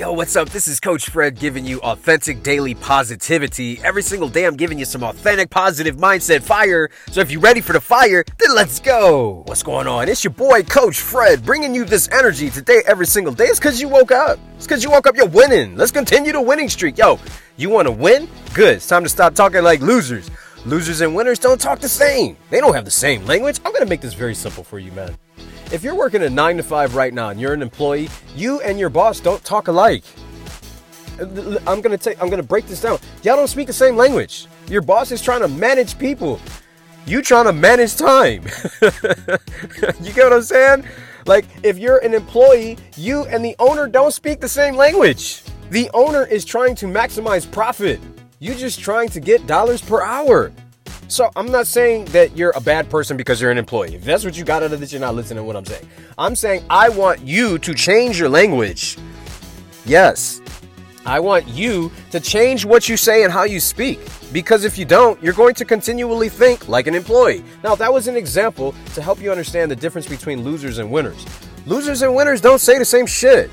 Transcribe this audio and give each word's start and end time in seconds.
Yo, 0.00 0.10
what's 0.12 0.34
up? 0.34 0.48
This 0.48 0.66
is 0.66 0.80
Coach 0.80 1.10
Fred 1.10 1.38
giving 1.38 1.66
you 1.66 1.78
authentic 1.82 2.42
daily 2.42 2.74
positivity. 2.74 3.78
Every 3.84 4.00
single 4.00 4.30
day, 4.30 4.46
I'm 4.46 4.56
giving 4.56 4.78
you 4.78 4.86
some 4.86 5.02
authentic 5.02 5.50
positive 5.50 5.96
mindset 5.96 6.40
fire. 6.40 6.88
So 7.10 7.20
if 7.20 7.30
you're 7.30 7.42
ready 7.42 7.60
for 7.60 7.74
the 7.74 7.82
fire, 7.82 8.24
then 8.38 8.54
let's 8.54 8.80
go. 8.80 9.42
What's 9.44 9.62
going 9.62 9.86
on? 9.86 10.08
It's 10.08 10.24
your 10.24 10.32
boy, 10.32 10.62
Coach 10.62 11.00
Fred, 11.00 11.44
bringing 11.44 11.74
you 11.74 11.84
this 11.84 12.08
energy 12.12 12.48
today, 12.48 12.80
every 12.86 13.04
single 13.04 13.34
day. 13.34 13.44
It's 13.44 13.58
because 13.58 13.78
you 13.78 13.88
woke 13.88 14.10
up. 14.10 14.38
It's 14.56 14.64
because 14.66 14.82
you 14.82 14.90
woke 14.90 15.06
up, 15.06 15.18
you're 15.18 15.28
winning. 15.28 15.76
Let's 15.76 15.92
continue 15.92 16.32
the 16.32 16.40
winning 16.40 16.70
streak. 16.70 16.96
Yo, 16.96 17.20
you 17.58 17.68
want 17.68 17.84
to 17.84 17.92
win? 17.92 18.26
Good. 18.54 18.76
It's 18.76 18.88
time 18.88 19.02
to 19.02 19.10
stop 19.10 19.34
talking 19.34 19.62
like 19.62 19.80
losers. 19.82 20.30
Losers 20.64 21.02
and 21.02 21.14
winners 21.14 21.38
don't 21.38 21.60
talk 21.60 21.78
the 21.78 21.90
same. 21.90 22.38
They 22.48 22.60
don't 22.60 22.74
have 22.74 22.86
the 22.86 22.90
same 22.90 23.26
language. 23.26 23.60
I'm 23.66 23.72
going 23.72 23.84
to 23.84 23.90
make 23.90 24.00
this 24.00 24.14
very 24.14 24.34
simple 24.34 24.64
for 24.64 24.78
you, 24.78 24.92
man. 24.92 25.14
If 25.72 25.84
you're 25.84 25.94
working 25.94 26.24
a 26.24 26.30
nine 26.30 26.56
to 26.56 26.64
five 26.64 26.96
right 26.96 27.14
now 27.14 27.28
and 27.28 27.40
you're 27.40 27.52
an 27.52 27.62
employee, 27.62 28.08
you 28.34 28.60
and 28.62 28.76
your 28.76 28.88
boss 28.88 29.20
don't 29.20 29.42
talk 29.44 29.68
alike. 29.68 30.02
I'm 31.20 31.80
gonna 31.80 31.96
take. 31.96 32.20
I'm 32.20 32.28
gonna 32.28 32.42
break 32.42 32.66
this 32.66 32.80
down. 32.80 32.98
Y'all 33.22 33.36
don't 33.36 33.46
speak 33.46 33.68
the 33.68 33.72
same 33.72 33.96
language. 33.96 34.48
Your 34.68 34.82
boss 34.82 35.12
is 35.12 35.22
trying 35.22 35.42
to 35.42 35.48
manage 35.48 35.96
people. 35.96 36.40
You 37.06 37.22
trying 37.22 37.44
to 37.44 37.52
manage 37.52 37.94
time. 37.94 38.42
you 38.82 40.12
get 40.12 40.24
what 40.24 40.32
I'm 40.32 40.42
saying? 40.42 40.84
Like 41.26 41.44
if 41.62 41.78
you're 41.78 41.98
an 41.98 42.14
employee, 42.14 42.76
you 42.96 43.26
and 43.26 43.44
the 43.44 43.54
owner 43.60 43.86
don't 43.86 44.12
speak 44.12 44.40
the 44.40 44.48
same 44.48 44.74
language. 44.74 45.44
The 45.70 45.88
owner 45.94 46.24
is 46.24 46.44
trying 46.44 46.74
to 46.76 46.86
maximize 46.86 47.48
profit. 47.48 48.00
You 48.40 48.56
just 48.56 48.80
trying 48.80 49.08
to 49.10 49.20
get 49.20 49.46
dollars 49.46 49.82
per 49.82 50.02
hour. 50.02 50.50
So 51.10 51.28
I'm 51.34 51.50
not 51.50 51.66
saying 51.66 52.04
that 52.06 52.36
you're 52.36 52.52
a 52.54 52.60
bad 52.60 52.88
person 52.88 53.16
because 53.16 53.40
you're 53.40 53.50
an 53.50 53.58
employee. 53.58 53.96
If 53.96 54.04
that's 54.04 54.24
what 54.24 54.38
you 54.38 54.44
got 54.44 54.62
out 54.62 54.72
of 54.72 54.78
this, 54.78 54.92
you're 54.92 55.00
not 55.00 55.16
listening 55.16 55.38
to 55.38 55.42
what 55.42 55.56
I'm 55.56 55.64
saying. 55.64 55.84
I'm 56.16 56.36
saying 56.36 56.64
I 56.70 56.88
want 56.88 57.20
you 57.20 57.58
to 57.58 57.74
change 57.74 58.16
your 58.16 58.28
language. 58.28 58.96
Yes. 59.84 60.40
I 61.04 61.18
want 61.18 61.48
you 61.48 61.90
to 62.12 62.20
change 62.20 62.64
what 62.64 62.88
you 62.88 62.96
say 62.96 63.24
and 63.24 63.32
how 63.32 63.42
you 63.42 63.58
speak. 63.58 63.98
Because 64.32 64.64
if 64.64 64.78
you 64.78 64.84
don't, 64.84 65.20
you're 65.20 65.34
going 65.34 65.54
to 65.56 65.64
continually 65.64 66.28
think 66.28 66.68
like 66.68 66.86
an 66.86 66.94
employee. 66.94 67.42
Now, 67.64 67.74
that 67.74 67.92
was 67.92 68.06
an 68.06 68.14
example 68.16 68.72
to 68.94 69.02
help 69.02 69.20
you 69.20 69.32
understand 69.32 69.68
the 69.68 69.76
difference 69.76 70.06
between 70.06 70.44
losers 70.44 70.78
and 70.78 70.92
winners. 70.92 71.26
Losers 71.66 72.02
and 72.02 72.14
winners 72.14 72.40
don't 72.40 72.60
say 72.60 72.78
the 72.78 72.84
same 72.84 73.06
shit. 73.06 73.50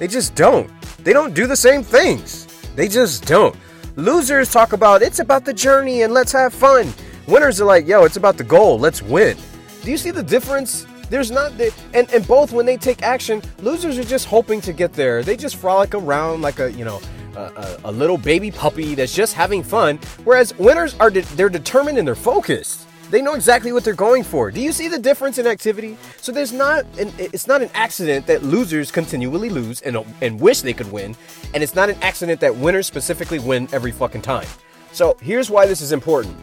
They 0.00 0.08
just 0.08 0.34
don't. 0.34 0.68
They 1.04 1.12
don't 1.12 1.34
do 1.34 1.46
the 1.46 1.56
same 1.56 1.84
things. 1.84 2.46
They 2.74 2.88
just 2.88 3.26
don't. 3.26 3.54
Losers 3.96 4.52
talk 4.52 4.74
about 4.74 5.00
it's 5.00 5.20
about 5.20 5.46
the 5.46 5.54
journey 5.54 6.02
and 6.02 6.12
let's 6.12 6.30
have 6.32 6.52
fun. 6.52 6.92
Winners 7.26 7.62
are 7.62 7.64
like, 7.64 7.86
yo, 7.86 8.04
it's 8.04 8.18
about 8.18 8.36
the 8.36 8.44
goal. 8.44 8.78
Let's 8.78 9.00
win. 9.00 9.38
Do 9.82 9.90
you 9.90 9.96
see 9.96 10.10
the 10.10 10.22
difference? 10.22 10.86
There's 11.08 11.30
not, 11.30 11.56
the, 11.56 11.72
and 11.94 12.12
and 12.12 12.26
both 12.28 12.52
when 12.52 12.66
they 12.66 12.76
take 12.76 13.02
action, 13.02 13.40
losers 13.62 13.98
are 13.98 14.04
just 14.04 14.26
hoping 14.26 14.60
to 14.62 14.74
get 14.74 14.92
there. 14.92 15.22
They 15.22 15.34
just 15.34 15.56
frolic 15.56 15.94
around 15.94 16.42
like 16.42 16.58
a 16.58 16.70
you 16.72 16.84
know 16.84 17.00
a, 17.36 17.40
a, 17.40 17.80
a 17.86 17.92
little 17.92 18.18
baby 18.18 18.50
puppy 18.50 18.94
that's 18.94 19.14
just 19.14 19.32
having 19.32 19.62
fun. 19.62 19.98
Whereas 20.24 20.54
winners 20.58 20.94
are 21.00 21.08
de- 21.08 21.22
they're 21.34 21.48
determined 21.48 21.96
and 21.96 22.06
they're 22.06 22.14
focused. 22.14 22.86
They 23.10 23.22
know 23.22 23.34
exactly 23.34 23.72
what 23.72 23.84
they're 23.84 23.94
going 23.94 24.24
for. 24.24 24.50
Do 24.50 24.60
you 24.60 24.72
see 24.72 24.88
the 24.88 24.98
difference 24.98 25.38
in 25.38 25.46
activity? 25.46 25.96
So 26.20 26.32
there's 26.32 26.52
not 26.52 26.84
an, 26.98 27.12
it's 27.18 27.46
not 27.46 27.62
an 27.62 27.70
accident 27.74 28.26
that 28.26 28.42
losers 28.42 28.90
continually 28.90 29.48
lose 29.48 29.80
and 29.82 29.98
and 30.20 30.40
wish 30.40 30.62
they 30.62 30.72
could 30.72 30.90
win, 30.90 31.16
and 31.54 31.62
it's 31.62 31.74
not 31.74 31.88
an 31.88 31.96
accident 32.02 32.40
that 32.40 32.54
winners 32.54 32.86
specifically 32.86 33.38
win 33.38 33.68
every 33.72 33.92
fucking 33.92 34.22
time. 34.22 34.46
So 34.92 35.16
here's 35.20 35.50
why 35.50 35.66
this 35.66 35.80
is 35.80 35.92
important. 35.92 36.36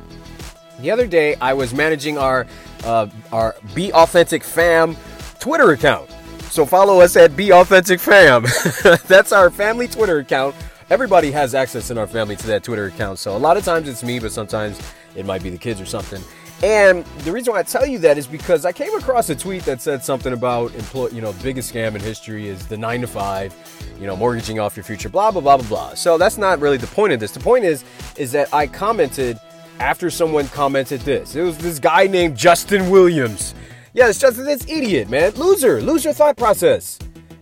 The 0.80 0.89
other 0.89 1.08
day 1.08 1.36
I 1.36 1.53
was 1.53 1.73
managing 1.73 2.17
our 2.17 2.47
uh, 2.86 3.08
our 3.31 3.56
Be 3.73 3.91
Authentic 3.94 4.44
Fam 4.44 4.95
Twitter 5.39 5.72
account. 5.72 6.09
So 6.50 6.66
follow 6.66 7.02
us 7.02 7.16
at 7.16 7.36
Be 7.36 7.52
Authentic 7.52 8.00
Fam. 8.00 8.44
That's 9.08 9.31
our 9.31 9.50
family 9.50 9.88
Twitter 9.88 10.19
account. 10.19 10.56
Everybody 10.89 11.31
has 11.31 11.56
access 11.56 11.89
in 11.89 11.97
our 11.97 12.08
family 12.08 12.36
to 12.36 12.47
that 12.47 12.64
Twitter 12.64 12.86
account. 12.86 13.17
So 13.17 13.36
a 13.36 13.39
lot 13.39 13.58
of 13.58 13.66
times 13.66 13.88
it's 13.88 14.03
me, 14.03 14.19
but 14.19 14.31
sometimes 14.31 14.80
it 15.16 15.25
might 15.25 15.41
be 15.41 15.50
the 15.50 15.58
kids 15.58 15.81
or 15.81 15.86
something. 15.86 16.22
And 16.64 17.03
the 17.25 17.31
reason 17.34 17.51
why 17.51 17.59
I 17.59 17.63
tell 17.63 17.85
you 17.85 18.00
that 18.00 18.18
is 18.18 18.25
because 18.25 18.63
I 18.63 18.72
came 18.72 18.96
across 18.96 19.29
a 19.29 19.35
tweet 19.35 19.63
that 19.63 19.81
said 19.81 20.01
something 20.01 20.31
about 20.31 20.74
employ, 20.75 21.09
you 21.09 21.19
know, 21.19 21.34
biggest 21.44 21.74
scam 21.74 21.94
in 21.94 22.00
history 22.00 22.47
is 22.47 22.66
the 22.68 22.78
nine 22.78 23.01
to 23.01 23.07
five, 23.07 23.53
you 24.00 24.07
know, 24.07 24.16
mortgaging 24.16 24.62
off 24.62 24.78
your 24.78 24.85
future, 24.85 25.09
blah 25.09 25.29
blah 25.29 25.41
blah 25.41 25.57
blah 25.57 25.68
blah. 25.68 25.94
So 25.94 26.18
that's 26.18 26.38
not 26.38 26.62
really 26.62 26.78
the 26.78 26.88
point 26.88 27.12
of 27.12 27.19
this. 27.19 27.31
The 27.31 27.41
point 27.41 27.66
is, 27.66 27.84
is 28.16 28.31
that 28.31 28.53
I 28.53 28.68
commented 28.68 29.41
after 29.81 30.09
someone 30.09 30.47
commented 30.47 31.01
this. 31.01 31.35
It 31.35 31.41
was 31.41 31.57
this 31.57 31.79
guy 31.79 32.07
named 32.07 32.38
Justin 32.38 32.90
Williams. 32.90 33.56
Yeah, 33.91 34.07
it's 34.07 34.19
Justin, 34.19 34.45
this 34.45 34.66
idiot, 34.69 35.09
man, 35.09 35.34
loser, 35.34 35.81
loser 35.81 36.13
thought 36.13 36.38
process. 36.38 36.97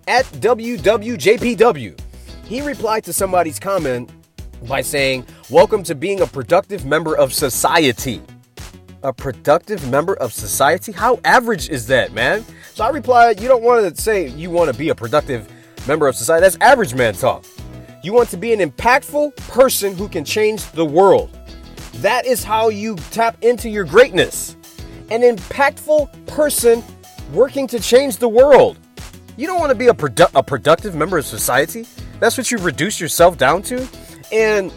At 0.07 0.25
WWJPW, 0.25 1.99
he 2.45 2.61
replied 2.61 3.03
to 3.03 3.13
somebody's 3.13 3.59
comment 3.59 4.09
by 4.67 4.81
saying, 4.81 5.27
"Welcome 5.51 5.83
to 5.83 5.93
being 5.93 6.21
a 6.21 6.25
productive 6.25 6.85
member 6.87 7.15
of 7.15 7.31
society." 7.31 8.23
A 9.03 9.13
productive 9.13 9.89
member 9.89 10.13
of 10.15 10.33
society? 10.33 10.91
How 10.91 11.19
average 11.25 11.69
is 11.69 11.87
that, 11.87 12.13
man? 12.13 12.45
So 12.73 12.83
I 12.83 12.89
replied, 12.89 13.41
You 13.41 13.47
don't 13.47 13.63
want 13.63 13.95
to 13.95 14.01
say 14.01 14.27
you 14.27 14.49
want 14.49 14.71
to 14.71 14.77
be 14.77 14.89
a 14.89 14.95
productive 14.95 15.51
member 15.87 16.07
of 16.07 16.15
society. 16.15 16.41
That's 16.41 16.57
average 16.61 16.93
man 16.93 17.13
talk. 17.13 17.45
You 18.03 18.13
want 18.13 18.29
to 18.29 18.37
be 18.37 18.53
an 18.53 18.59
impactful 18.59 19.35
person 19.35 19.95
who 19.95 20.07
can 20.07 20.25
change 20.25 20.69
the 20.71 20.85
world. 20.85 21.37
That 21.95 22.25
is 22.25 22.43
how 22.43 22.69
you 22.69 22.95
tap 23.11 23.37
into 23.41 23.69
your 23.69 23.83
greatness. 23.85 24.55
An 25.09 25.21
impactful 25.21 26.27
person 26.27 26.83
working 27.33 27.67
to 27.67 27.79
change 27.79 28.17
the 28.17 28.29
world. 28.29 28.77
You 29.37 29.47
don't 29.47 29.59
want 29.59 29.71
to 29.71 29.75
be 29.75 29.87
a, 29.87 29.93
produ- 29.93 30.31
a 30.33 30.43
productive 30.43 30.95
member 30.95 31.17
of 31.17 31.25
society. 31.25 31.85
That's 32.19 32.37
what 32.37 32.51
you 32.51 32.57
reduce 32.57 32.99
yourself 32.99 33.37
down 33.37 33.61
to. 33.63 33.87
And 34.31 34.71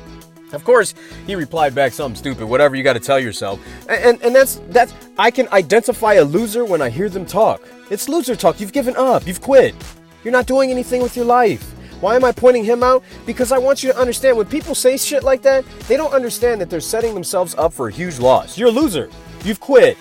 of 0.55 0.65
course, 0.65 0.95
he 1.27 1.35
replied 1.35 1.75
back 1.75 1.93
something 1.93 2.17
stupid, 2.17 2.47
whatever 2.47 2.75
you 2.75 2.83
got 2.83 2.95
to 2.95 3.01
tell 3.01 3.19
yourself. 3.19 3.61
And, 3.89 4.05
and, 4.05 4.23
and 4.23 4.35
that's 4.35 4.61
that's 4.69 4.95
I 5.19 5.31
can 5.31 5.49
identify 5.49 6.15
a 6.15 6.25
loser 6.25 6.65
when 6.65 6.83
I 6.83 6.91
hear 6.91 7.09
them 7.09 7.27
talk. 7.27 7.63
It's 7.91 8.09
loser 8.09 8.37
talk. 8.37 8.61
You've 8.61 8.73
given 8.73 8.97
up. 8.97 9.27
You've 9.27 9.41
quit. 9.41 9.75
You're 10.23 10.33
not 10.33 10.47
doing 10.47 10.71
anything 10.71 11.03
with 11.03 11.17
your 11.17 11.27
life. 11.27 11.71
Why 12.01 12.17
am 12.17 12.25
I 12.25 12.33
pointing 12.33 12.65
him 12.65 12.83
out? 12.83 13.03
Because 13.25 13.53
I 13.53 13.59
want 13.59 13.83
you 13.83 13.93
to 13.93 13.99
understand 13.99 14.37
when 14.37 14.47
people 14.47 14.75
say 14.75 14.97
shit 14.97 15.23
like 15.23 15.43
that, 15.43 15.65
they 15.89 15.97
don't 15.97 16.13
understand 16.13 16.61
that 16.61 16.69
they're 16.69 16.81
setting 16.81 17.15
themselves 17.15 17.55
up 17.57 17.73
for 17.73 17.89
a 17.89 17.93
huge 17.93 18.19
loss. 18.19 18.59
You're 18.59 18.69
a 18.69 18.73
loser. 18.73 19.11
You've 19.45 19.61
quit. 19.61 19.97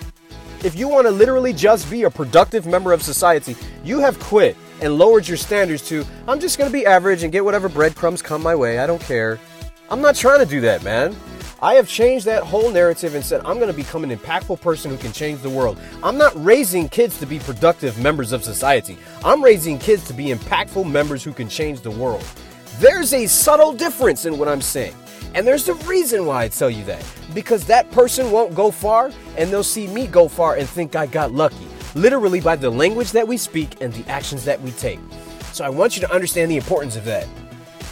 If 0.62 0.76
you 0.76 0.88
want 0.88 1.06
to 1.06 1.10
literally 1.10 1.52
just 1.52 1.90
be 1.90 2.02
a 2.02 2.10
productive 2.10 2.66
member 2.66 2.92
of 2.92 3.02
society, 3.02 3.56
you 3.84 4.00
have 4.00 4.18
quit 4.18 4.56
and 4.80 4.98
lowered 4.98 5.28
your 5.28 5.36
standards 5.36 5.86
to, 5.88 6.04
I'm 6.26 6.40
just 6.40 6.58
going 6.58 6.70
to 6.70 6.72
be 6.72 6.84
average 6.84 7.22
and 7.22 7.32
get 7.32 7.44
whatever 7.44 7.68
breadcrumbs 7.68 8.22
come 8.22 8.42
my 8.42 8.54
way. 8.54 8.78
I 8.78 8.86
don't 8.86 9.00
care. 9.00 9.38
I'm 9.90 10.00
not 10.00 10.16
trying 10.16 10.38
to 10.40 10.46
do 10.46 10.62
that, 10.62 10.82
man. 10.82 11.14
I 11.60 11.74
have 11.74 11.86
changed 11.88 12.24
that 12.24 12.42
whole 12.42 12.70
narrative 12.70 13.14
and 13.14 13.24
said 13.24 13.42
I'm 13.44 13.56
going 13.56 13.70
to 13.70 13.76
become 13.76 14.02
an 14.02 14.10
impactful 14.10 14.60
person 14.60 14.90
who 14.90 14.96
can 14.96 15.12
change 15.12 15.40
the 15.40 15.50
world. 15.50 15.78
I'm 16.02 16.16
not 16.16 16.32
raising 16.42 16.88
kids 16.88 17.18
to 17.20 17.26
be 17.26 17.38
productive 17.38 17.98
members 17.98 18.32
of 18.32 18.42
society. 18.42 18.98
I'm 19.24 19.42
raising 19.42 19.78
kids 19.78 20.04
to 20.06 20.14
be 20.14 20.26
impactful 20.26 20.90
members 20.90 21.22
who 21.22 21.32
can 21.32 21.48
change 21.48 21.82
the 21.82 21.90
world. 21.90 22.24
There's 22.78 23.12
a 23.12 23.26
subtle 23.26 23.72
difference 23.72 24.24
in 24.24 24.38
what 24.38 24.48
I'm 24.48 24.62
saying. 24.62 24.94
And 25.34 25.46
there's 25.46 25.68
a 25.68 25.74
reason 25.74 26.26
why 26.26 26.44
I 26.44 26.48
tell 26.48 26.70
you 26.70 26.84
that. 26.84 27.04
Because 27.34 27.66
that 27.66 27.90
person 27.90 28.30
won't 28.30 28.54
go 28.54 28.70
far 28.70 29.10
and 29.36 29.50
they'll 29.50 29.62
see 29.62 29.86
me 29.88 30.06
go 30.06 30.28
far 30.28 30.56
and 30.56 30.68
think 30.68 30.96
I 30.96 31.06
got 31.06 31.32
lucky. 31.32 31.68
Literally 31.94 32.40
by 32.40 32.56
the 32.56 32.70
language 32.70 33.12
that 33.12 33.28
we 33.28 33.36
speak 33.36 33.80
and 33.82 33.92
the 33.92 34.10
actions 34.10 34.44
that 34.44 34.60
we 34.62 34.70
take. 34.72 35.00
So 35.52 35.64
I 35.64 35.68
want 35.68 35.96
you 35.96 36.00
to 36.00 36.12
understand 36.12 36.50
the 36.50 36.56
importance 36.56 36.96
of 36.96 37.04
that. 37.04 37.28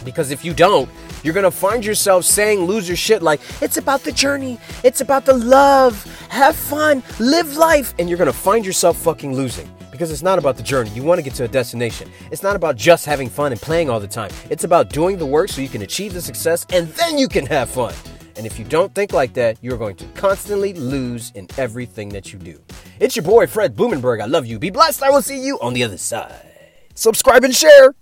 Because 0.03 0.31
if 0.31 0.43
you 0.43 0.53
don't, 0.53 0.89
you're 1.23 1.33
gonna 1.33 1.49
find 1.49 1.85
yourself 1.85 2.25
saying 2.25 2.61
loser 2.61 2.95
shit 2.95 3.23
like, 3.23 3.41
it's 3.61 3.77
about 3.77 4.03
the 4.03 4.11
journey, 4.11 4.59
it's 4.83 5.01
about 5.01 5.25
the 5.25 5.33
love, 5.33 6.03
have 6.29 6.55
fun, 6.55 7.01
live 7.19 7.55
life, 7.55 7.93
and 7.97 8.09
you're 8.09 8.17
gonna 8.17 8.33
find 8.33 8.65
yourself 8.65 8.97
fucking 8.97 9.33
losing. 9.33 9.69
Because 9.91 10.11
it's 10.11 10.23
not 10.23 10.39
about 10.39 10.57
the 10.57 10.63
journey. 10.63 10.89
You 10.91 11.03
wanna 11.03 11.21
get 11.21 11.35
to 11.35 11.43
a 11.43 11.47
destination. 11.47 12.11
It's 12.31 12.43
not 12.43 12.55
about 12.55 12.75
just 12.75 13.05
having 13.05 13.29
fun 13.29 13.51
and 13.51 13.61
playing 13.61 13.89
all 13.89 13.99
the 13.99 14.07
time. 14.07 14.31
It's 14.49 14.63
about 14.63 14.89
doing 14.89 15.17
the 15.17 15.25
work 15.25 15.49
so 15.49 15.61
you 15.61 15.69
can 15.69 15.83
achieve 15.83 16.13
the 16.13 16.21
success 16.21 16.65
and 16.73 16.87
then 16.89 17.17
you 17.17 17.27
can 17.27 17.45
have 17.45 17.69
fun. 17.69 17.93
And 18.35 18.45
if 18.45 18.57
you 18.57 18.65
don't 18.65 18.93
think 18.95 19.13
like 19.13 19.33
that, 19.33 19.57
you're 19.61 19.77
going 19.77 19.95
to 19.97 20.05
constantly 20.15 20.73
lose 20.73 21.31
in 21.35 21.47
everything 21.57 22.09
that 22.09 22.33
you 22.33 22.39
do. 22.39 22.59
It's 22.99 23.15
your 23.15 23.23
boy, 23.23 23.47
Fred 23.47 23.75
Blumenberg. 23.75 24.21
I 24.21 24.25
love 24.25 24.45
you. 24.45 24.57
Be 24.57 24.71
blessed. 24.71 25.03
I 25.03 25.11
will 25.11 25.21
see 25.21 25.45
you 25.45 25.59
on 25.61 25.73
the 25.73 25.83
other 25.83 25.97
side. 25.97 26.49
Subscribe 26.95 27.43
and 27.43 27.53
share. 27.53 27.93